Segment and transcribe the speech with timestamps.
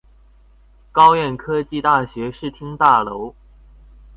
[0.91, 3.35] 高苑科技大學視聽大樓